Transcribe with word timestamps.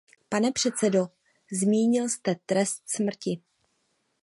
Pane 0.29 0.51
předsedo, 0.51 1.07
zmínil 1.51 2.09
jste 2.09 2.35
trest 2.45 2.83
smrti. 2.85 3.41